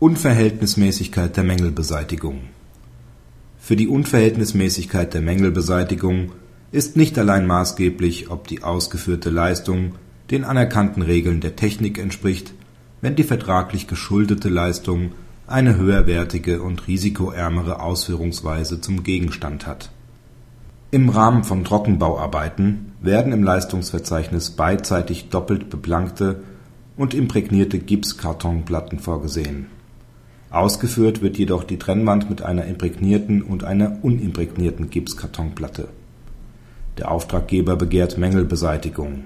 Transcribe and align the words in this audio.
Unverhältnismäßigkeit 0.00 1.36
der 1.36 1.42
Mängelbeseitigung 1.42 2.42
Für 3.58 3.74
die 3.74 3.88
Unverhältnismäßigkeit 3.88 5.12
der 5.12 5.22
Mängelbeseitigung 5.22 6.30
ist 6.70 6.96
nicht 6.96 7.18
allein 7.18 7.48
maßgeblich, 7.48 8.30
ob 8.30 8.46
die 8.46 8.62
ausgeführte 8.62 9.30
Leistung 9.30 9.96
den 10.30 10.44
anerkannten 10.44 11.02
Regeln 11.02 11.40
der 11.40 11.56
Technik 11.56 11.98
entspricht, 11.98 12.54
wenn 13.00 13.16
die 13.16 13.24
vertraglich 13.24 13.88
geschuldete 13.88 14.48
Leistung 14.48 15.14
eine 15.48 15.76
höherwertige 15.76 16.62
und 16.62 16.86
risikoärmere 16.86 17.82
Ausführungsweise 17.82 18.80
zum 18.80 19.02
Gegenstand 19.02 19.66
hat. 19.66 19.90
Im 20.92 21.08
Rahmen 21.08 21.42
von 21.42 21.64
Trockenbauarbeiten 21.64 22.92
werden 23.00 23.32
im 23.32 23.42
Leistungsverzeichnis 23.42 24.50
beidseitig 24.50 25.30
doppelt 25.30 25.70
beplankte 25.70 26.44
und 26.96 27.14
imprägnierte 27.14 27.80
Gipskartonplatten 27.80 29.00
vorgesehen. 29.00 29.66
Ausgeführt 30.50 31.20
wird 31.20 31.36
jedoch 31.36 31.62
die 31.62 31.78
Trennwand 31.78 32.30
mit 32.30 32.40
einer 32.40 32.64
imprägnierten 32.64 33.42
und 33.42 33.64
einer 33.64 33.98
unimprägnierten 34.02 34.88
Gipskartonplatte. 34.88 35.88
Der 36.96 37.10
Auftraggeber 37.10 37.76
begehrt 37.76 38.16
Mängelbeseitigung. 38.16 39.24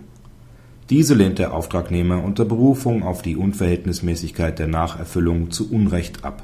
Diese 0.91 1.15
lehnt 1.15 1.39
der 1.39 1.55
Auftragnehmer 1.55 2.25
unter 2.25 2.45
Berufung 2.45 3.05
auf 3.05 3.23
die 3.23 3.37
Unverhältnismäßigkeit 3.37 4.59
der 4.59 4.67
Nacherfüllung 4.67 5.53
zu 5.53 5.71
Unrecht 5.71 6.25
ab. 6.25 6.43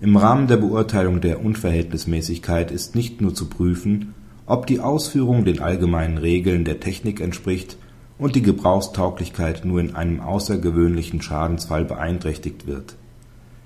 Im 0.00 0.16
Rahmen 0.16 0.48
der 0.48 0.56
Beurteilung 0.56 1.20
der 1.20 1.44
Unverhältnismäßigkeit 1.44 2.72
ist 2.72 2.96
nicht 2.96 3.20
nur 3.20 3.34
zu 3.34 3.48
prüfen, 3.48 4.14
ob 4.46 4.66
die 4.66 4.80
Ausführung 4.80 5.44
den 5.44 5.60
allgemeinen 5.60 6.18
Regeln 6.18 6.64
der 6.64 6.80
Technik 6.80 7.20
entspricht 7.20 7.76
und 8.18 8.34
die 8.34 8.42
Gebrauchstauglichkeit 8.42 9.64
nur 9.64 9.78
in 9.78 9.94
einem 9.94 10.20
außergewöhnlichen 10.20 11.22
Schadensfall 11.22 11.84
beeinträchtigt 11.84 12.66
wird. 12.66 12.96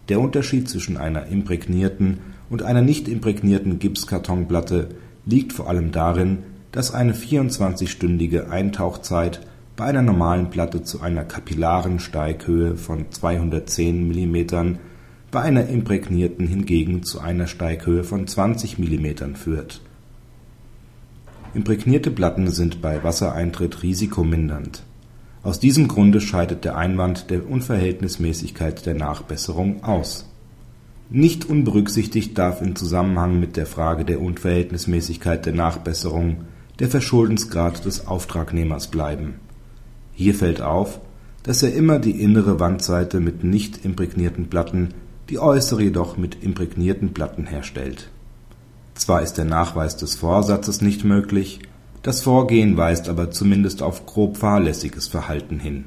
Der 0.09 0.21
Unterschied 0.21 0.69
zwischen 0.69 0.97
einer 0.97 1.27
imprägnierten 1.27 2.19
und 2.51 2.63
einer 2.63 2.83
nicht 2.83 3.09
imprägnierten 3.09 3.79
Gipskartonplatte 3.79 4.89
liegt 5.25 5.53
vor 5.53 5.69
allem 5.69 5.93
darin, 5.93 6.39
dass 6.73 6.93
eine 6.93 7.15
24-stündige 7.15 8.51
Eintauchzeit 8.51 9.41
bei 9.77 9.85
einer 9.85 10.03
normalen 10.03 10.51
Platte 10.51 10.83
zu 10.83 11.01
einer 11.01 11.25
kapillaren 11.25 11.99
Steighöhe 11.99 12.77
von 12.77 13.11
210 13.11 14.09
mm, 14.09 14.77
bei 15.31 15.41
einer 15.41 15.67
imprägnierten 15.67 16.47
hingegen 16.47 17.03
zu 17.03 17.21
einer 17.21 17.47
Steighöhe 17.47 18.05
von 18.05 18.27
20 18.27 18.79
mm 18.79 19.35
führt. 19.35 19.81
Imprägnierte 21.55 22.11
Platten 22.11 22.51
sind 22.51 22.83
bei 22.83 23.03
Wassereintritt 23.03 23.83
risikomindernd. 23.83 24.83
Aus 25.45 25.61
diesem 25.61 25.89
Grunde 25.89 26.23
scheidet 26.23 26.65
der 26.65 26.79
Einwand 26.79 27.29
der 27.29 27.47
Unverhältnismäßigkeit 27.47 28.87
der 28.87 28.95
Nachbesserung 28.95 29.85
aus. 29.85 30.31
Nicht 31.11 31.45
unberücksichtigt 31.45 32.39
darf 32.39 32.63
im 32.63 32.75
Zusammenhang 32.75 33.39
mit 33.39 33.59
der 33.59 33.67
Frage 33.67 34.07
der 34.07 34.23
Unverhältnismäßigkeit 34.23 35.45
der 35.45 35.53
Nachbesserung 35.53 36.45
der 36.79 36.89
Verschuldensgrad 36.89 37.85
des 37.85 38.07
Auftragnehmers 38.07 38.87
bleiben. 38.87 39.35
Hier 40.15 40.35
fällt 40.35 40.63
auf, 40.63 41.01
dass 41.43 41.63
er 41.63 41.75
immer 41.75 41.99
die 41.99 42.23
innere 42.23 42.59
Wandseite 42.59 43.21
mit 43.21 43.45
nicht 43.45 43.85
imprägnierten 43.85 44.49
Platten, 44.49 44.95
die 45.29 45.39
äußere 45.39 45.83
jedoch 45.83 46.17
mit 46.17 46.43
imprägnierten 46.43 47.13
Platten 47.13 47.47
herstellt. 47.47 48.09
Zwar 48.95 49.21
ist 49.21 49.35
der 49.35 49.45
Nachweis 49.45 49.99
des 49.99 50.15
Vorsatzes 50.15 50.81
nicht 50.81 51.05
möglich, 51.05 51.61
das 52.05 52.21
Vorgehen 52.21 52.77
weist 52.77 53.09
aber 53.09 53.31
zumindest 53.31 53.83
auf 53.83 54.05
grob 54.05 54.37
fahrlässiges 54.37 55.09
Verhalten 55.09 55.59
hin. 55.59 55.87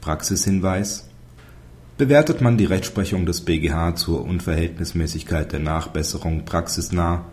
Praxishinweis 0.00 1.08
Bewertet 1.98 2.40
man 2.40 2.56
die 2.56 2.64
Rechtsprechung 2.64 3.26
des 3.26 3.40
BGH 3.40 3.96
zur 3.96 4.24
Unverhältnismäßigkeit 4.24 5.52
der 5.52 5.60
Nachbesserung 5.60 6.44
praxisnah, 6.44 7.24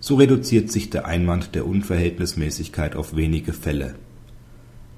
so 0.00 0.16
reduziert 0.16 0.72
sich 0.72 0.90
der 0.90 1.06
Einwand 1.06 1.54
der 1.54 1.66
Unverhältnismäßigkeit 1.66 2.96
auf 2.96 3.14
wenige 3.14 3.52
Fälle. 3.52 3.94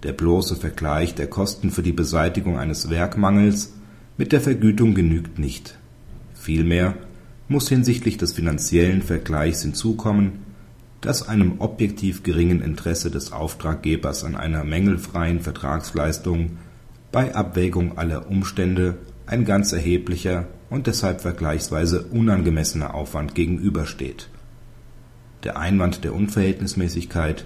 Der 0.05 0.13
bloße 0.13 0.57
Vergleich 0.57 1.15
der 1.15 1.27
Kosten 1.27 1.71
für 1.71 1.83
die 1.83 1.93
Beseitigung 1.93 2.59
eines 2.59 2.89
Werkmangels 2.89 3.75
mit 4.17 4.33
der 4.33 4.41
Vergütung 4.41 4.95
genügt 4.95 5.39
nicht. 5.39 5.79
Vielmehr 6.35 6.95
muss 7.49 7.69
hinsichtlich 7.69 8.17
des 8.17 8.33
finanziellen 8.33 9.03
Vergleichs 9.03 9.63
hinzukommen, 9.63 10.45
dass 11.01 11.29
einem 11.29 11.61
objektiv 11.61 12.23
geringen 12.23 12.63
Interesse 12.63 13.11
des 13.11 13.33
Auftraggebers 13.33 14.25
an 14.25 14.35
einer 14.35 14.65
mängelfreien 14.65 15.41
Vertragsleistung 15.41 16.59
bei 17.13 17.35
Abwägung 17.35 17.99
aller 17.99 18.29
Umstände 18.29 18.99
ein 19.27 19.45
ganz 19.45 19.73
erheblicher 19.73 20.47
und 20.71 20.87
deshalb 20.87 21.21
vergleichsweise 21.21 22.07
unangemessener 22.07 22.95
Aufwand 22.95 23.35
gegenübersteht. 23.35 24.29
Der 25.45 25.59
Einwand 25.59 26.03
der 26.03 26.15
Unverhältnismäßigkeit 26.15 27.45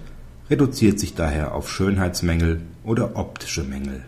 reduziert 0.49 0.99
sich 0.99 1.13
daher 1.13 1.53
auf 1.53 1.69
Schönheitsmängel 1.71 2.61
oder 2.83 3.15
optische 3.15 3.63
Mängel 3.63 4.03